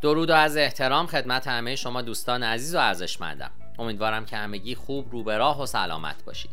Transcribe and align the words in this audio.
درود 0.00 0.30
و 0.30 0.34
از 0.34 0.56
احترام 0.56 1.06
خدمت 1.06 1.48
همه 1.48 1.76
شما 1.76 2.02
دوستان 2.02 2.42
عزیز 2.42 2.74
و 2.74 2.78
ارزشمندم. 2.78 3.50
امیدوارم 3.78 4.24
که 4.24 4.36
همگی 4.36 4.74
خوب 4.74 5.12
رو 5.12 5.22
به 5.22 5.38
راه 5.38 5.62
و 5.62 5.66
سلامت 5.66 6.24
باشید. 6.24 6.50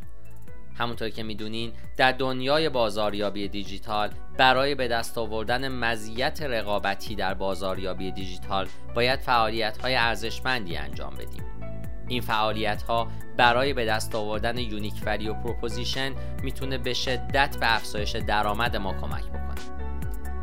همونطور 0.78 1.10
که 1.10 1.24
می‌دونین 1.24 1.72
در 1.98 2.12
دنیای 2.12 2.70
بازاریابی 2.70 3.48
دیجیتال 3.48 4.10
برای 4.38 4.76
به 4.76 4.88
دست 4.88 5.18
آوردن 5.18 5.68
مزیت 5.68 6.42
رقابتی 6.42 7.16
در 7.16 7.34
بازاریابی 7.34 8.12
دیجیتال 8.12 8.68
باید 8.96 9.20
فعالیت 9.20 9.78
های 9.78 9.96
ارزشمندی 9.96 10.78
انجام 10.78 11.14
بدیم. 11.16 11.44
این 12.08 12.22
فعالیت 12.22 12.82
ها 12.82 13.08
برای 13.38 13.74
به 13.74 13.86
دست 13.86 14.16
آوردن 14.16 14.58
unique 14.58 14.94
value 15.06 15.34
proposition 15.34 16.14
می‌تونه 16.44 16.78
به 16.78 16.94
شدت 16.94 17.58
به 17.60 17.76
افزایش 17.76 18.16
درآمد 18.16 18.76
ما 18.76 18.94
کمک 18.94 19.24
بکنه. 19.24 19.43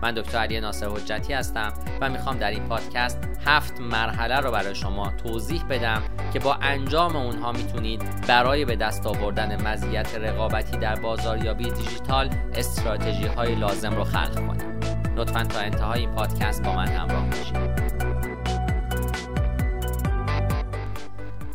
من 0.03 0.15
دکتر 0.15 0.39
علی 0.39 0.61
ناصر 0.61 0.89
حجتی 0.89 1.33
هستم 1.33 1.73
و 2.01 2.11
می‌خوام 2.11 2.39
در 2.39 2.51
این 2.51 2.69
پادکست 2.69 3.19
هفت 3.47 3.81
مرحله 3.81 4.37
رو 4.37 4.51
برای 4.51 4.75
شما 4.75 5.11
توضیح 5.11 5.65
بدم 5.65 6.03
که 6.33 6.39
با 6.39 6.55
انجام 6.55 7.17
اونها 7.17 7.53
می‌تونید 7.53 8.27
برای 8.27 8.65
به 8.65 8.77
دست 8.77 9.07
آوردن 9.07 9.69
مزیت 9.69 10.15
رقابتی 10.15 10.77
در 10.77 10.97
بازاریابی 10.97 11.71
دیجیتال 11.71 12.31
استراتژی 12.55 13.27
های 13.27 13.55
لازم 13.55 13.95
رو 13.95 14.05
خلق 14.05 14.47
کنید. 14.47 14.87
لطفا 15.17 15.45
تا 15.45 15.59
انتهای 15.59 16.01
این 16.01 16.11
پادکست 16.11 16.63
با 16.63 16.73
من 16.73 16.89
همراه 16.89 17.27
باشید. 17.27 17.91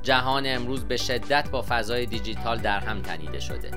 جهان 0.01 0.43
امروز 0.45 0.85
به 0.85 0.98
شدت 0.98 1.49
با 1.49 1.65
فضای 1.70 2.05
دیجیتال 2.05 2.57
در 2.57 2.79
هم 2.79 3.01
تنیده 3.01 3.39
شده. 3.39 3.71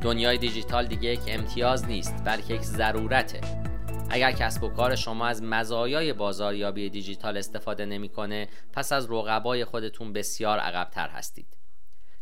دنیای 0.00 0.38
دیجیتال 0.38 0.86
دیگه 0.86 1.10
یک 1.10 1.20
امتیاز 1.28 1.84
نیست 1.84 2.14
بلکه 2.24 2.54
یک 2.54 2.62
ضرورته. 2.62 3.65
اگر 4.10 4.32
کسب 4.32 4.62
و 4.62 4.68
کار 4.68 4.96
شما 4.96 5.26
از 5.26 5.42
مزایای 5.42 6.12
بازاریابی 6.12 6.90
دیجیتال 6.90 7.36
استفاده 7.36 7.86
نمی‌کنه 7.86 8.48
پس 8.72 8.92
از 8.92 9.10
رقبای 9.10 9.64
خودتون 9.64 10.12
بسیار 10.12 10.58
عقبتر 10.58 11.08
هستید. 11.08 11.56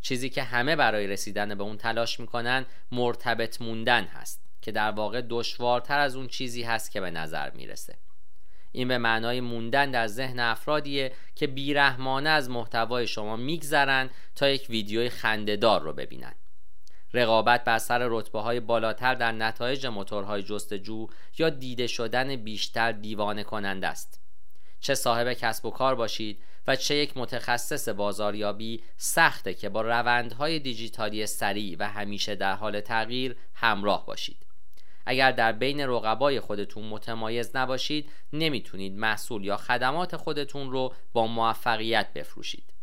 چیزی 0.01 0.31
که 0.31 0.43
همه 0.43 0.77
برای 0.77 1.07
رسیدن 1.07 1.55
به 1.55 1.65
اون 1.65 1.77
تلاش 1.77 2.21
می‌کنن 2.21 2.67
مرتبط 2.93 3.63
موندن 3.63 4.05
هست 4.05 4.45
که 4.63 4.73
در 4.73 4.91
واقع 4.91 5.23
دشوارتر 5.29 5.99
از 5.99 6.17
اون 6.17 6.29
چیزی 6.29 6.63
هست 6.63 6.91
که 6.91 7.01
به 7.01 7.11
نظر 7.11 7.51
می‌رسه. 7.51 7.99
این 8.73 8.89
به 8.89 8.99
معنای 8.99 9.41
موندن 9.41 9.91
در 9.91 10.07
ذهن 10.07 10.41
افرادیه 10.41 11.13
که 11.35 11.47
بیرحمانه 11.47 12.31
از 12.31 12.51
محتوای 12.51 13.07
شما 13.07 13.37
میگذرن 13.37 14.11
تا 14.35 14.49
یک 14.49 14.67
ویدیوی 14.71 15.09
خندهدار 15.09 15.83
رو 15.83 15.93
ببینن. 15.93 16.35
رقابت 17.15 17.65
بر 17.65 17.79
سر 17.79 17.99
رتبه 18.11 18.41
های 18.41 18.61
بالاتر 18.61 19.15
در 19.15 19.33
نتایج 19.33 19.87
موتورهای 19.87 20.43
جستجو 20.43 21.07
یا 21.39 21.51
دیده 21.51 21.87
شدن 21.87 22.37
بیشتر 22.37 22.93
دیوانه 22.93 23.45
کننده 23.45 23.87
است. 23.87 24.21
چه 24.81 24.95
صاحب 24.95 25.33
کسب 25.33 25.67
و 25.67 25.71
کار 25.71 25.95
باشید 25.95 26.39
و 26.67 26.77
چه 26.77 26.95
یک 26.95 27.17
متخصص 27.17 27.89
بازاریابی 27.89 28.83
سخته 28.97 29.55
که 29.55 29.69
با 29.69 29.81
روندهای 29.83 30.59
دیجیتالی 30.59 31.27
سریع 31.27 31.77
و 31.79 31.89
همیشه 31.89 32.35
در 32.35 32.53
حال 32.55 32.81
تغییر 32.81 33.37
همراه 33.55 34.07
باشید. 34.07 34.47
اگر 35.07 35.33
در 35.33 35.53
بین 35.53 35.81
رقبای 35.81 36.41
خودتون 36.41 36.85
متمایز 36.85 37.57
نباشید 37.57 38.11
نمی‌تونید 38.33 38.99
محصول 38.99 39.45
یا 39.45 39.57
خدمات 39.57 40.17
خودتون 40.17 40.71
رو 40.71 40.95
با 41.13 41.27
موفقیت 41.27 42.13
بفروشید. 42.13 42.74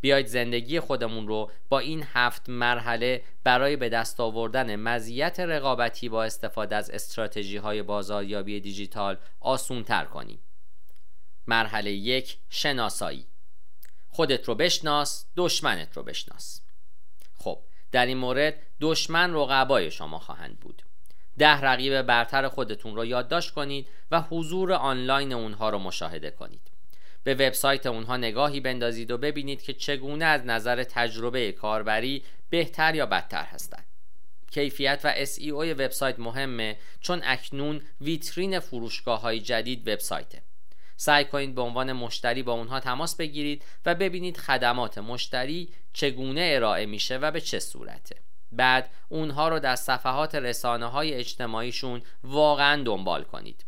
بیایید 0.00 0.26
زندگی 0.26 0.80
خودمون 0.80 1.28
رو 1.28 1.50
با 1.68 1.78
این 1.78 2.04
هفت 2.12 2.48
مرحله 2.48 3.22
برای 3.44 3.76
به 3.76 3.88
دست 3.88 4.20
آوردن 4.20 4.76
مزیت 4.76 5.40
رقابتی 5.40 6.08
با 6.08 6.24
استفاده 6.24 6.76
از 6.76 6.90
استراتژی 6.90 7.56
های 7.56 7.82
بازاریابی 7.82 8.60
دیجیتال 8.60 9.16
آسون 9.40 9.84
تر 9.84 10.04
کنیم. 10.04 10.40
مرحله 11.46 11.92
یک 11.92 12.38
شناسایی. 12.50 13.26
خودت 14.08 14.48
رو 14.48 14.54
بشناس 14.54 15.26
دشمنت 15.36 15.96
رو 15.96 16.02
بشناس. 16.02 16.60
خب 17.34 17.58
در 17.92 18.06
این 18.06 18.18
مورد 18.18 18.54
دشمن 18.80 19.34
رقبای 19.34 19.90
شما 19.90 20.18
خواهند 20.18 20.60
بود. 20.60 20.82
ده 21.38 21.60
رقیب 21.60 22.02
برتر 22.02 22.48
خودتون 22.48 22.96
رو 22.96 23.04
یادداشت 23.04 23.50
کنید 23.50 23.88
و 24.10 24.20
حضور 24.20 24.72
آنلاین 24.72 25.32
اونها 25.32 25.70
رو 25.70 25.78
مشاهده 25.78 26.30
کنید. 26.30 26.70
به 27.28 27.34
وبسایت 27.34 27.86
اونها 27.86 28.16
نگاهی 28.16 28.60
بندازید 28.60 29.10
و 29.10 29.18
ببینید 29.18 29.62
که 29.62 29.72
چگونه 29.72 30.24
از 30.24 30.46
نظر 30.46 30.82
تجربه 30.82 31.52
کاربری 31.52 32.24
بهتر 32.50 32.94
یا 32.94 33.06
بدتر 33.06 33.42
هستند. 33.42 33.86
کیفیت 34.50 35.00
و 35.04 35.24
SEO 35.24 35.52
وبسایت 35.52 36.18
مهمه 36.18 36.78
چون 37.00 37.20
اکنون 37.24 37.80
ویترین 38.00 38.60
فروشگاه 38.60 39.20
های 39.20 39.40
جدید 39.40 39.88
وبسایته. 39.88 40.42
سعی 40.96 41.24
کنید 41.24 41.54
به 41.54 41.62
عنوان 41.62 41.92
مشتری 41.92 42.42
با 42.42 42.52
اونها 42.52 42.80
تماس 42.80 43.16
بگیرید 43.16 43.64
و 43.86 43.94
ببینید 43.94 44.36
خدمات 44.36 44.98
مشتری 44.98 45.68
چگونه 45.92 46.50
ارائه 46.54 46.86
میشه 46.86 47.16
و 47.16 47.30
به 47.30 47.40
چه 47.40 47.58
صورته. 47.58 48.16
بعد 48.52 48.90
اونها 49.08 49.48
رو 49.48 49.58
در 49.58 49.76
صفحات 49.76 50.34
رسانه 50.34 50.86
های 50.86 51.14
اجتماعیشون 51.14 52.02
واقعا 52.24 52.82
دنبال 52.82 53.24
کنید. 53.24 53.67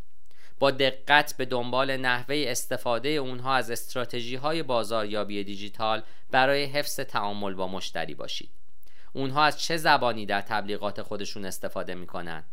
با 0.61 0.71
دقت 0.71 1.37
به 1.37 1.45
دنبال 1.45 1.97
نحوه 1.97 2.43
استفاده 2.47 3.09
اونها 3.09 3.55
از 3.55 3.71
استراتژی 3.71 4.35
های 4.35 4.63
بازاریابی 4.63 5.43
دیجیتال 5.43 6.03
برای 6.31 6.63
حفظ 6.63 6.99
تعامل 6.99 7.53
با 7.53 7.67
مشتری 7.67 8.15
باشید. 8.15 8.49
اونها 9.13 9.43
از 9.43 9.61
چه 9.61 9.77
زبانی 9.77 10.25
در 10.25 10.41
تبلیغات 10.41 11.01
خودشون 11.01 11.45
استفاده 11.45 11.95
می‌کنن؟ 11.95 12.43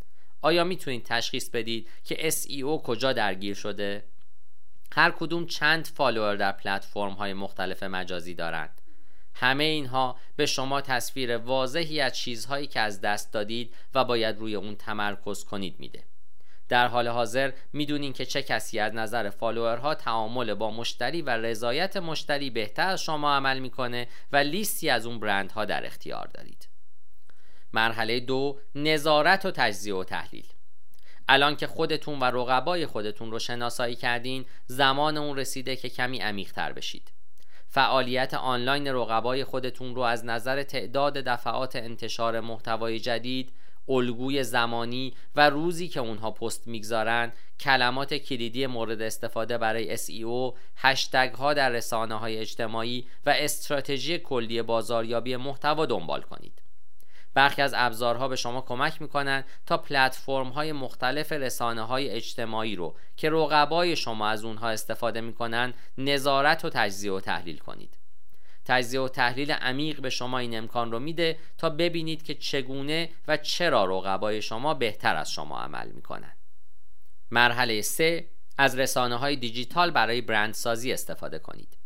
آیا 0.42 0.64
می‌تونید 0.64 1.04
تشخیص 1.04 1.50
بدید 1.50 1.88
که 2.04 2.30
SEO 2.30 2.82
کجا 2.82 3.12
درگیر 3.12 3.54
شده؟ 3.54 4.04
هر 4.92 5.10
کدوم 5.10 5.46
چند 5.46 5.86
فالوور 5.86 6.36
در 6.36 6.52
پلتفرم 6.52 7.12
های 7.12 7.32
مختلف 7.32 7.82
مجازی 7.82 8.34
دارند؟ 8.34 8.80
همه 9.34 9.64
اینها 9.64 10.16
به 10.36 10.46
شما 10.46 10.80
تصویر 10.80 11.36
واضحی 11.36 12.00
از 12.00 12.16
چیزهایی 12.16 12.66
که 12.66 12.80
از 12.80 13.00
دست 13.00 13.32
دادید 13.32 13.74
و 13.94 14.04
باید 14.04 14.38
روی 14.38 14.54
اون 14.54 14.76
تمرکز 14.76 15.44
کنید 15.44 15.80
میده. 15.80 16.04
در 16.68 16.86
حال 16.86 17.08
حاضر 17.08 17.52
می‌دونین 17.72 18.12
که 18.12 18.24
چه 18.24 18.42
کسی 18.42 18.78
از 18.78 18.94
نظر 18.94 19.30
فالوورها 19.30 19.94
تعامل 19.94 20.54
با 20.54 20.70
مشتری 20.70 21.22
و 21.22 21.30
رضایت 21.30 21.96
مشتری 21.96 22.50
بهتر 22.50 22.88
از 22.88 23.02
شما 23.02 23.36
عمل 23.36 23.58
می‌کنه 23.58 24.08
و 24.32 24.36
لیستی 24.36 24.90
از 24.90 25.06
اون 25.06 25.20
برندها 25.20 25.64
در 25.64 25.86
اختیار 25.86 26.26
دارید. 26.34 26.68
مرحله 27.72 28.20
دو 28.20 28.58
نظارت 28.74 29.46
و 29.46 29.50
تجزیه 29.50 29.94
و 29.94 30.04
تحلیل. 30.04 30.46
الان 31.28 31.56
که 31.56 31.66
خودتون 31.66 32.18
و 32.20 32.24
رقبای 32.24 32.86
خودتون 32.86 33.30
رو 33.30 33.38
شناسایی 33.38 33.94
کردین 33.94 34.46
زمان 34.66 35.16
اون 35.16 35.36
رسیده 35.36 35.76
که 35.76 35.88
کمی 35.88 36.18
عمیقتر 36.18 36.72
بشید. 36.72 37.12
فعالیت 37.68 38.34
آنلاین 38.34 38.88
رقبای 38.88 39.44
خودتون 39.44 39.94
رو 39.94 40.00
از 40.00 40.24
نظر 40.24 40.62
تعداد 40.62 41.14
دفعات 41.14 41.76
انتشار 41.76 42.40
محتوای 42.40 42.98
جدید 42.98 43.52
الگوی 43.88 44.44
زمانی 44.44 45.14
و 45.36 45.50
روزی 45.50 45.88
که 45.88 46.00
اونها 46.00 46.30
پست 46.30 46.66
می‌گذارن 46.66 47.32
کلمات 47.60 48.14
کلیدی 48.14 48.66
مورد 48.66 49.02
استفاده 49.02 49.58
برای 49.58 49.96
SEO 49.96 50.56
هشتگ 50.76 51.34
ها 51.34 51.54
در 51.54 51.70
رسانه 51.70 52.14
های 52.14 52.38
اجتماعی 52.38 53.06
و 53.26 53.30
استراتژی 53.30 54.18
کلی 54.18 54.62
بازاریابی 54.62 55.36
محتوا 55.36 55.86
دنبال 55.86 56.22
کنید. 56.22 56.62
برخی 57.34 57.62
از 57.62 57.74
ابزارها 57.76 58.28
به 58.28 58.36
شما 58.36 58.60
کمک 58.60 59.02
می‌کنن 59.02 59.44
تا 59.66 59.76
پلتفرم 59.76 60.48
های 60.48 60.72
مختلف 60.72 61.32
رسانه 61.32 61.82
های 61.82 62.10
اجتماعی 62.10 62.76
رو 62.76 62.94
که 63.16 63.30
رقبای 63.30 63.96
شما 63.96 64.28
از 64.28 64.44
اونها 64.44 64.68
استفاده 64.68 65.20
می‌کنن 65.20 65.74
نظارت 65.98 66.64
و 66.64 66.70
تجزیه 66.70 67.12
و 67.12 67.20
تحلیل 67.20 67.58
کنید. 67.58 67.96
تجزیه 68.68 69.00
و 69.00 69.08
تحلیل 69.08 69.52
عمیق 69.52 70.00
به 70.00 70.10
شما 70.10 70.38
این 70.38 70.58
امکان 70.58 70.92
رو 70.92 70.98
میده 70.98 71.38
تا 71.58 71.70
ببینید 71.70 72.22
که 72.22 72.34
چگونه 72.34 73.10
و 73.28 73.36
چرا 73.36 73.84
رقبای 73.84 74.42
شما 74.42 74.74
بهتر 74.74 75.16
از 75.16 75.30
شما 75.32 75.60
عمل 75.60 75.88
می‌کنن. 75.88 76.32
مرحله 77.30 77.82
3 77.82 78.28
از 78.58 78.78
رسانه 78.78 79.16
های 79.16 79.36
دیجیتال 79.36 79.90
برای 79.90 80.20
برندسازی 80.20 80.92
استفاده 80.92 81.38
کنید. 81.38 81.78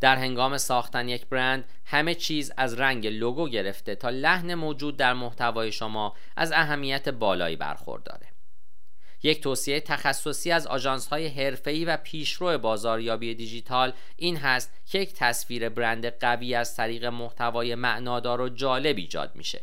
در 0.00 0.16
هنگام 0.16 0.58
ساختن 0.58 1.08
یک 1.08 1.26
برند 1.26 1.64
همه 1.84 2.14
چیز 2.14 2.52
از 2.56 2.80
رنگ 2.80 3.06
لوگو 3.06 3.48
گرفته 3.48 3.94
تا 3.94 4.10
لحن 4.10 4.54
موجود 4.54 4.96
در 4.96 5.14
محتوای 5.14 5.72
شما 5.72 6.14
از 6.36 6.52
اهمیت 6.52 7.08
بالایی 7.08 7.56
برخورداره. 7.56 8.37
یک 9.22 9.42
توصیه 9.42 9.80
تخصصی 9.80 10.50
از 10.50 10.66
آژانس 10.66 11.06
های 11.06 11.26
حرفه‌ای 11.26 11.84
و 11.84 11.96
پیشرو 11.96 12.58
بازاریابی 12.58 13.34
دیجیتال 13.34 13.92
این 14.16 14.36
هست 14.36 14.72
که 14.86 14.98
یک 14.98 15.12
تصویر 15.14 15.68
برند 15.68 16.06
قوی 16.06 16.54
از 16.54 16.76
طریق 16.76 17.04
محتوای 17.04 17.74
معنادار 17.74 18.40
و 18.40 18.48
جالب 18.48 18.96
ایجاد 18.96 19.32
میشه. 19.34 19.60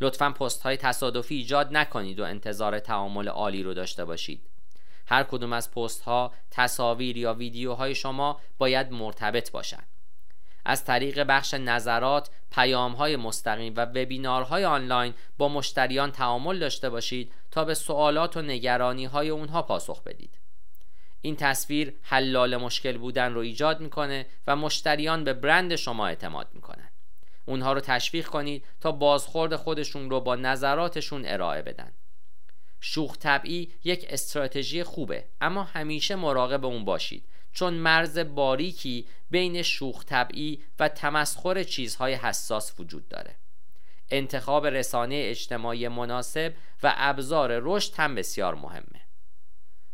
لطفا 0.00 0.30
پست 0.30 0.62
های 0.62 0.76
تصادفی 0.76 1.34
ایجاد 1.34 1.76
نکنید 1.76 2.20
و 2.20 2.24
انتظار 2.24 2.78
تعامل 2.78 3.28
عالی 3.28 3.62
رو 3.62 3.74
داشته 3.74 4.04
باشید. 4.04 4.50
هر 5.06 5.22
کدوم 5.22 5.52
از 5.52 5.70
پست 5.70 6.02
ها، 6.02 6.32
تصاویر 6.50 7.16
یا 7.16 7.34
ویدیوهای 7.34 7.94
شما 7.94 8.40
باید 8.58 8.92
مرتبط 8.92 9.50
باشند. 9.50 9.93
از 10.64 10.84
طریق 10.84 11.22
بخش 11.22 11.54
نظرات، 11.54 12.30
های 12.98 13.16
مستقیم 13.16 13.74
و 13.76 13.84
وبینارهای 13.84 14.64
آنلاین 14.64 15.14
با 15.38 15.48
مشتریان 15.48 16.12
تعامل 16.12 16.58
داشته 16.58 16.90
باشید 16.90 17.32
تا 17.50 17.64
به 17.64 17.74
سوالات 17.74 18.36
و 18.36 18.42
نگرانی 18.42 19.04
های 19.04 19.28
اونها 19.28 19.62
پاسخ 19.62 20.02
بدید. 20.02 20.38
این 21.20 21.36
تصویر 21.36 21.94
حلال 22.02 22.56
مشکل 22.56 22.98
بودن 22.98 23.34
رو 23.34 23.40
ایجاد 23.40 23.80
می‌کنه 23.80 24.26
و 24.46 24.56
مشتریان 24.56 25.24
به 25.24 25.32
برند 25.32 25.76
شما 25.76 26.06
اعتماد 26.06 26.48
می‌کنن. 26.52 26.88
اونها 27.46 27.72
رو 27.72 27.80
تشویق 27.80 28.26
کنید 28.26 28.64
تا 28.80 28.92
بازخورد 28.92 29.56
خودشون 29.56 30.10
رو 30.10 30.20
با 30.20 30.36
نظراتشون 30.36 31.26
ارائه 31.26 31.62
بدن. 31.62 31.92
شوخ 32.80 33.18
طبعی 33.18 33.72
یک 33.84 34.06
استراتژی 34.08 34.82
خوبه 34.82 35.24
اما 35.40 35.62
همیشه 35.62 36.16
مراقب 36.16 36.64
اون 36.64 36.84
باشید. 36.84 37.24
چون 37.54 37.74
مرز 37.74 38.18
باریکی 38.18 39.06
بین 39.30 39.62
شوخ 39.62 40.04
طبعی 40.04 40.64
و 40.78 40.88
تمسخر 40.88 41.62
چیزهای 41.62 42.14
حساس 42.14 42.80
وجود 42.80 43.08
داره 43.08 43.36
انتخاب 44.10 44.66
رسانه 44.66 45.14
اجتماعی 45.14 45.88
مناسب 45.88 46.54
و 46.82 46.94
ابزار 46.96 47.58
رشد 47.62 47.92
هم 47.96 48.14
بسیار 48.14 48.54
مهمه 48.54 49.00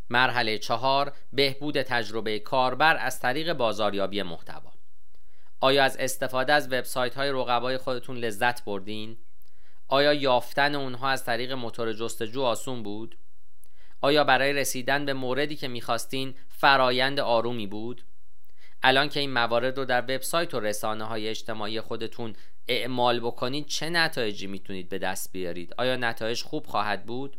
مرحله 0.09 0.57
چهار 0.57 1.13
بهبود 1.33 1.81
تجربه 1.81 2.39
کاربر 2.39 2.97
از 2.97 3.19
طریق 3.19 3.53
بازاریابی 3.53 4.23
محتوا 4.23 4.71
آیا 5.59 5.83
از 5.83 5.97
استفاده 5.97 6.53
از 6.53 6.67
وبسایت 6.67 7.15
های 7.15 7.29
رقبای 7.29 7.77
خودتون 7.77 8.17
لذت 8.17 8.65
بردین؟ 8.65 9.17
آیا 9.87 10.13
یافتن 10.13 10.75
اونها 10.75 11.09
از 11.09 11.25
طریق 11.25 11.51
موتور 11.51 11.93
جستجو 11.93 12.41
آسون 12.41 12.83
بود؟ 12.83 13.17
آیا 14.01 14.23
برای 14.23 14.53
رسیدن 14.53 15.05
به 15.05 15.13
موردی 15.13 15.55
که 15.55 15.67
می‌خواستین 15.67 16.35
فرایند 16.49 17.19
آرومی 17.19 17.67
بود؟ 17.67 18.03
الان 18.83 19.09
که 19.09 19.19
این 19.19 19.31
موارد 19.31 19.77
رو 19.77 19.85
در 19.85 20.01
وبسایت 20.01 20.53
و 20.53 20.59
رسانه 20.59 21.03
های 21.03 21.27
اجتماعی 21.27 21.81
خودتون 21.81 22.35
اعمال 22.67 23.19
بکنید 23.19 23.65
چه 23.65 23.89
نتایجی 23.89 24.47
می‌تونید 24.47 24.89
به 24.89 24.99
دست 24.99 25.31
بیارید؟ 25.31 25.73
آیا 25.77 25.95
نتایج 25.95 26.41
خوب 26.41 26.67
خواهد 26.67 27.05
بود؟ 27.05 27.37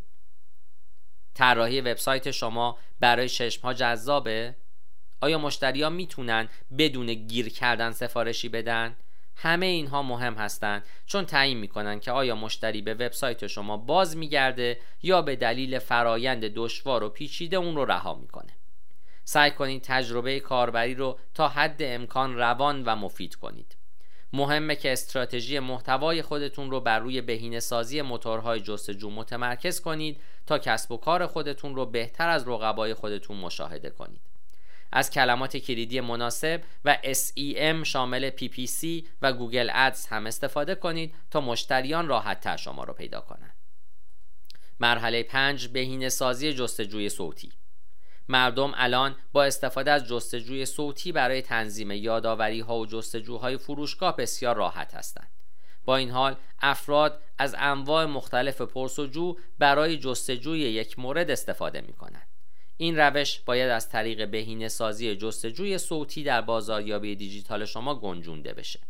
طراحی 1.35 1.81
وبسایت 1.81 2.31
شما 2.31 2.79
برای 3.01 3.29
چشم 3.29 3.63
ها 3.63 3.75
جذابه؟ 3.75 4.57
آیا 5.21 5.39
مشتری 5.39 5.83
ها 5.83 5.91
می‌تونن 5.91 6.49
بدون 6.79 7.15
گیر 7.15 7.49
کردن 7.49 7.91
سفارشی 7.91 8.49
بدن؟ 8.49 8.97
همه 9.37 9.67
اینها 9.67 10.03
مهم 10.03 10.35
هستند. 10.35 10.85
چون 11.07 11.25
تعیین 11.27 11.59
می‌کنن 11.59 12.01
که 12.01 12.13
آیا 12.13 12.35
مشتری 12.35 12.83
به 12.83 12.95
وبسایت 12.95 13.47
شما 13.47 13.77
باز 13.77 14.17
میگرده 14.17 14.79
یا 15.03 15.23
به 15.23 15.37
دلیل 15.37 15.79
فرایند 15.79 16.45
دشوار 16.45 17.03
و 17.03 17.09
پیچیده 17.09 17.57
اون 17.57 17.77
رو 17.77 17.85
رها 17.85 18.15
می‌کنه. 18.15 18.53
سعی 19.25 19.51
کنید 19.51 19.83
تجربه 19.83 20.41
کاربری 20.41 20.95
رو 20.95 21.19
تا 21.35 21.49
حد 21.49 21.83
امکان 21.83 22.37
روان 22.37 22.85
و 22.85 22.97
مفید 22.97 23.35
کنید. 23.35 23.77
مهمه 24.33 24.77
که 24.77 24.93
استراتژی 24.93 25.59
محتوای 25.59 26.23
خودتون 26.23 26.71
رو 26.71 26.81
بر 26.81 26.99
روی 26.99 27.21
بهینه 27.21 27.61
سازی 27.61 28.03
موتورهای 28.03 28.61
جستجو 28.61 29.11
متمرکز 29.11 29.81
کنید 29.81 30.21
تا 30.47 30.59
کسب 30.59 30.93
و 30.93 30.97
کار 30.97 31.27
خودتون 31.27 31.75
رو 31.75 31.87
بهتر 31.87 32.29
از 32.29 32.49
رقبای 32.49 32.95
خودتون 32.95 33.37
مشاهده 33.37 33.91
کنید. 33.91 34.32
از 34.93 35.11
کلمات 35.11 35.57
کلیدی 35.57 36.01
مناسب 36.01 36.63
و 36.85 36.99
SEM 37.05 37.85
شامل 37.85 38.31
PPC 38.31 39.05
و 39.23 39.33
گوگل 39.33 39.71
ادز 39.75 40.07
هم 40.07 40.27
استفاده 40.27 40.75
کنید 40.75 41.15
تا 41.31 41.41
مشتریان 41.41 42.09
راحت 42.09 42.41
تر 42.41 42.57
شما 42.57 42.85
رو 42.85 42.93
پیدا 42.93 43.21
کنند. 43.21 43.55
مرحله 44.81 45.23
5 45.23 45.69
بهینه 45.69 46.09
سازی 46.09 46.53
جستجوی 46.53 47.09
صوتی 47.09 47.53
مردم 48.29 48.73
الان 48.77 49.17
با 49.33 49.45
استفاده 49.45 49.91
از 49.91 50.07
جستجوی 50.07 50.67
صوتی 50.67 51.13
برای 51.13 51.43
تنظیم 51.43 51.91
یادآوری 51.91 52.61
ها 52.61 52.79
و 52.79 52.87
جستجوهای 52.87 53.57
فروشگاه 53.57 54.17
بسیار 54.17 54.57
راحت 54.57 54.95
هستند. 54.95 55.31
با 55.85 55.97
این 55.97 56.11
حال 56.11 56.37
افراد 56.61 57.23
از 57.39 57.55
انواع 57.59 58.05
مختلف 58.05 58.61
پرسجو 58.61 59.37
برای 59.59 59.99
جستجوی 59.99 60.59
یک 60.59 60.99
مورد 60.99 61.31
استفاده 61.31 61.81
می 61.81 61.93
کنند. 61.93 62.32
این 62.83 62.99
روش 62.99 63.41
باید 63.41 63.71
از 63.71 63.89
طریق 63.89 64.29
بهینه 64.29 64.69
سازی 64.69 65.17
جستجوی 65.17 65.79
صوتی 65.79 66.23
در 66.23 66.41
بازاریابی 66.41 67.17
دیجیتال 67.17 67.65
شما 67.65 67.95
گنجونده 67.95 68.53
بشه. 68.53 68.81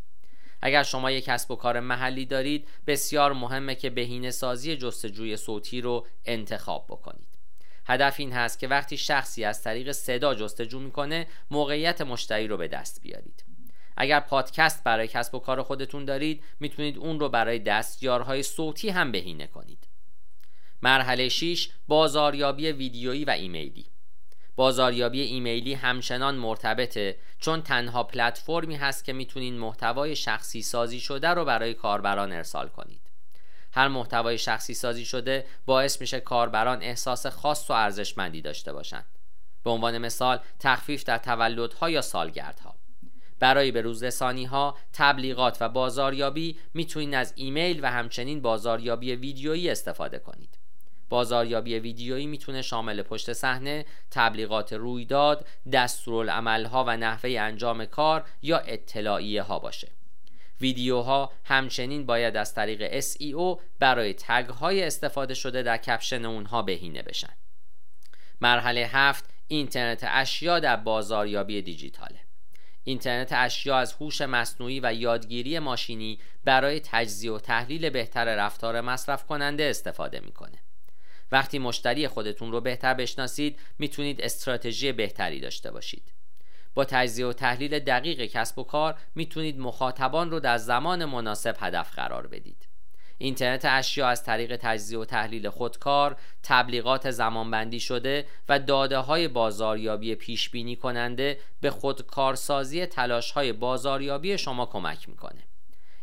اگر 0.62 0.82
شما 0.82 1.10
یک 1.10 1.24
کسب 1.24 1.50
و 1.50 1.56
کار 1.56 1.80
محلی 1.80 2.26
دارید 2.26 2.68
بسیار 2.86 3.32
مهمه 3.32 3.74
که 3.74 3.90
بهینه 3.90 4.30
سازی 4.30 4.76
جستجوی 4.76 5.36
صوتی 5.36 5.80
رو 5.80 6.06
انتخاب 6.24 6.86
بکنید. 6.88 7.38
هدف 7.86 8.20
این 8.20 8.32
هست 8.32 8.58
که 8.58 8.68
وقتی 8.68 8.96
شخصی 8.96 9.44
از 9.44 9.62
طریق 9.62 9.92
صدا 9.92 10.34
جستجو 10.34 10.80
می‌کنه 10.80 11.26
موقعیت 11.50 12.00
مشتری 12.00 12.48
رو 12.48 12.56
به 12.56 12.68
دست 12.68 13.02
بیارید. 13.02 13.44
اگر 13.96 14.20
پادکست 14.20 14.84
برای 14.84 15.08
کسب 15.08 15.34
و 15.34 15.38
کار 15.38 15.62
خودتون 15.62 16.04
دارید 16.04 16.44
می‌تونید 16.60 16.98
اون 16.98 17.20
رو 17.20 17.28
برای 17.28 17.58
دستیارهای 17.58 18.42
صوتی 18.42 18.88
هم 18.88 19.12
بهینه 19.12 19.46
کنید. 19.46 19.91
مرحله 20.82 21.28
6 21.28 21.68
بازاریابی 21.88 22.72
ویدیویی 22.72 23.24
و 23.24 23.30
ایمیلی. 23.30 23.86
بازاریابی 24.56 25.20
ایمیلی 25.20 25.74
همچنان 25.74 26.34
مرتبطه 26.34 27.16
چون 27.38 27.62
تنها 27.62 28.04
پلتفرمی 28.04 28.76
هست 28.76 29.04
که 29.04 29.12
می‌تونین 29.12 29.58
محتوای 29.58 30.16
شخصی 30.16 30.62
سازی 30.62 31.00
شده 31.00 31.28
رو 31.28 31.44
برای 31.44 31.74
کاربران 31.74 32.32
ارسال 32.32 32.68
کنید. 32.68 33.00
هر 33.72 33.88
محتوای 33.88 34.38
شخصی 34.38 34.74
سازی 34.74 35.04
شده 35.04 35.46
باعث 35.66 36.00
میشه 36.00 36.20
کاربران 36.20 36.82
احساس 36.82 37.26
خاص 37.26 37.70
و 37.70 37.72
ارزشمندی 37.72 38.42
داشته 38.42 38.72
باشند 38.72 39.06
به 39.64 39.70
عنوان 39.70 39.98
مثال 39.98 40.38
تخفیف 40.60 41.04
در 41.04 41.18
تولدها 41.18 41.90
یا 41.90 42.00
سالگردها. 42.00 42.74
برای 43.38 43.70
به 43.70 43.80
روزرسانی 43.80 44.44
ها 44.44 44.78
تبلیغات 44.92 45.58
و 45.60 45.68
بازاریابی 45.68 46.58
می‌تونید 46.74 47.14
از 47.14 47.32
ایمیل 47.36 47.80
و 47.82 47.90
همچنین 47.90 48.42
بازاریابی 48.42 49.14
ویدیویی 49.14 49.70
استفاده 49.70 50.18
کنید. 50.18 50.61
بازاریابی 51.12 51.78
ویدیویی 51.78 52.26
می‌تونه 52.26 52.62
شامل 52.62 53.02
پشت 53.02 53.32
صحنه، 53.32 53.84
تبلیغات 54.10 54.72
رویداد، 54.72 55.46
دستورالعملها 55.72 56.84
و 56.84 56.96
نحوه 56.96 57.30
انجام 57.30 57.84
کار 57.84 58.24
یا 58.42 58.58
اطلاعیه 58.58 59.42
ها 59.42 59.58
باشه. 59.58 59.88
ویدیوها 60.60 61.32
همچنین 61.44 62.06
باید 62.06 62.36
از 62.36 62.54
طریق 62.54 63.00
SEO 63.00 63.60
برای 63.78 64.14
تگ 64.14 64.48
های 64.48 64.82
استفاده 64.82 65.34
شده 65.34 65.62
در 65.62 65.76
کپشن 65.76 66.24
اونها 66.24 66.62
بهینه 66.62 67.02
بشن. 67.02 67.32
مرحله 68.40 68.90
هفت 68.92 69.24
اینترنت 69.48 70.04
اشیا 70.08 70.60
در 70.60 70.76
بازاریابی 70.76 71.62
دیجیتاله. 71.62 72.20
اینترنت 72.84 73.32
اشیا 73.32 73.78
از 73.78 73.92
هوش 73.92 74.20
مصنوعی 74.20 74.80
و 74.80 74.94
یادگیری 74.94 75.58
ماشینی 75.58 76.18
برای 76.44 76.80
تجزیه 76.80 77.32
و 77.32 77.38
تحلیل 77.38 77.90
بهتر 77.90 78.24
رفتار 78.24 78.80
مصرف 78.80 79.26
کننده 79.26 79.64
استفاده 79.64 80.20
می‌کنه. 80.20 80.61
وقتی 81.32 81.58
مشتری 81.58 82.08
خودتون 82.08 82.52
رو 82.52 82.60
بهتر 82.60 82.94
بشناسید 82.94 83.58
می‌تونید 83.78 84.20
استراتژی 84.20 84.92
بهتری 84.92 85.40
داشته 85.40 85.70
باشید 85.70 86.12
با 86.74 86.84
تجزیه 86.84 87.26
و 87.26 87.32
تحلیل 87.32 87.78
دقیق 87.78 88.20
کسب 88.24 88.58
و 88.58 88.64
کار 88.64 88.94
می‌تونید 89.14 89.60
مخاطبان 89.60 90.30
رو 90.30 90.40
در 90.40 90.58
زمان 90.58 91.04
مناسب 91.04 91.56
هدف 91.60 91.94
قرار 91.94 92.26
بدید 92.26 92.68
اینترنت 93.18 93.64
اشیا 93.64 94.08
از 94.08 94.24
طریق 94.24 94.56
تجزیه 94.56 94.98
و 94.98 95.04
تحلیل 95.04 95.48
خودکار، 95.48 96.16
تبلیغات 96.42 97.10
زمانبندی 97.10 97.80
شده 97.80 98.26
و 98.48 98.58
داده 98.58 98.98
های 98.98 99.28
بازاریابی 99.28 100.14
پیش 100.14 100.50
بینی 100.50 100.76
کننده 100.76 101.38
به 101.60 101.70
خودکارسازی 101.70 102.86
تلاش 102.86 103.30
های 103.30 103.52
بازاریابی 103.52 104.38
شما 104.38 104.66
کمک 104.66 105.08
می‌کنه. 105.08 105.51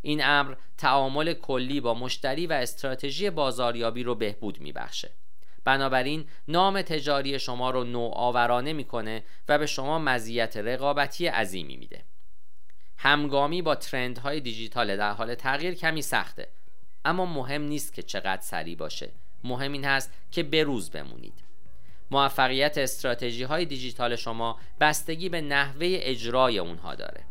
این 0.02 0.24
امر 0.24 0.56
تعامل 0.78 1.34
کلی 1.34 1.82
با 1.82 1.94
مشتری 1.94 2.48
و 2.48 2.54
استراتژی 2.54 3.30
بازاریابی 3.30 4.04
رو 4.04 4.16
بهبود 4.16 4.62
میبخشه. 4.62 5.12
بنابراین 5.66 6.26
نام 6.48 6.82
تجاری 6.82 7.40
شما 7.40 7.70
رو 7.70 7.84
نوآورانه 7.84 8.74
می‌کنه 8.74 9.24
و 9.50 9.58
به 9.58 9.66
شما 9.66 10.00
مزیت 10.00 10.58
رقابتی 10.58 11.28
عظیمی 11.28 11.78
میده. 11.78 12.04
همگامی 12.98 13.62
با 13.62 13.76
ترندهای 13.76 14.40
دیجیتال 14.40 14.98
در 14.98 15.12
حال 15.12 15.36
تغییر 15.36 15.74
کمی 15.74 16.02
سخته. 16.02 16.48
اما 17.06 17.26
مهم 17.26 17.62
نیست 17.62 17.94
که 17.94 18.04
چقدر 18.04 18.42
سریع 18.42 18.76
باشه. 18.76 19.10
مهم 19.44 19.72
این 19.72 19.86
هست 19.86 20.14
که 20.32 20.44
بروز 20.44 20.92
بمونید. 20.92 21.44
موفقیت 22.12 22.78
استراتژی 22.78 23.44
های 23.44 23.66
دیجیتال 23.66 24.16
شما 24.16 24.60
بستگی 24.80 25.30
به 25.30 25.42
نحوه 25.42 25.88
اجرای 25.92 26.60
اونها 26.60 26.96
داره. 26.96 27.24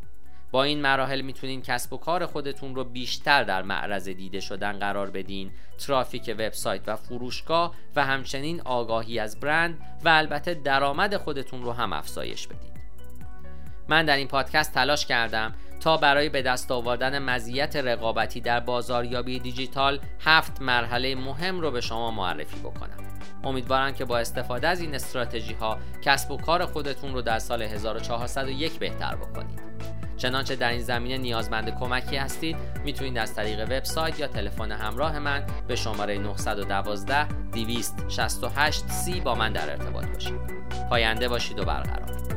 با 0.50 0.62
این 0.62 0.81
مراحل 0.81 1.21
می‌تونین 1.21 1.62
کسب 1.62 1.93
و 1.93 1.97
کار 1.97 2.26
خودتون 2.26 2.75
رو 2.75 2.85
بیشتر 2.85 3.45
در 3.45 3.62
معرض 3.62 4.09
دیده 4.09 4.40
شدن 4.40 4.78
قرار 4.78 5.11
بدین. 5.11 5.50
ترافیک 5.78 6.35
وبسایت 6.38 6.83
و 6.87 6.97
فروشگاه 6.97 7.75
و 7.97 8.05
همچنین 8.05 8.61
آگاهی 8.61 9.19
از 9.19 9.40
برند 9.40 9.78
و 10.05 10.09
البته 10.09 10.55
درآمد 10.55 11.17
خودتون 11.17 11.62
رو 11.62 11.73
هم 11.73 11.93
افزایش 11.93 12.47
بدید 12.47 12.78
من 13.88 14.05
در 14.05 14.17
این 14.17 14.28
پادکست 14.28 14.75
تلاش 14.75 15.07
کردم 15.07 15.55
تا 15.81 15.97
برای 15.97 16.28
به 16.28 16.43
دست 16.43 16.71
آوردن 16.71 17.19
مزیت 17.19 17.76
رقابتی 17.76 18.40
در 18.40 18.61
بازاریابی 18.61 19.38
دیجیتال 19.38 20.00
هفت 20.21 20.62
مرحله 20.62 21.14
مهم 21.14 21.61
رو 21.61 21.71
به 21.71 21.81
شما 21.81 22.11
معرفی 22.11 22.59
بکنم. 22.59 22.99
امیدوارم 23.45 23.93
که 23.93 24.05
با 24.05 24.19
استفاده 24.19 24.69
از 24.69 24.81
این 24.81 24.95
استراتژی 24.95 25.55
ها 25.55 25.78
کسب 26.02 26.31
و 26.31 26.37
کار 26.37 26.67
خودتون 26.67 27.14
رو 27.14 27.23
در 27.23 27.38
سال 27.38 27.62
1401 27.62 28.78
بهتر 28.78 29.17
بکنید. 29.17 29.68
چنانچه 30.19 30.57
در 30.57 30.71
این 30.71 30.83
زمینه 30.83 31.19
نیازمند 31.19 31.79
کمکی 31.81 32.17
هستید 32.17 32.57
می‌تونید 32.85 33.19
از 33.19 33.35
طریق 33.35 33.61
وبسایت 33.61 34.21
یا 34.21 34.27
تلفن 34.27 34.73
همراه 34.73 35.19
من 35.19 35.47
به 35.69 35.77
شماره 35.77 36.19
912 36.19 37.29
268 37.53 38.89
30 38.89 39.21
با 39.21 39.35
من 39.35 39.53
در 39.53 39.71
ارتباط 39.71 40.07
باشید. 40.07 40.41
پاینده 40.91 41.29
باشید 41.29 41.59
و 41.59 41.65
برقرار. 41.65 42.27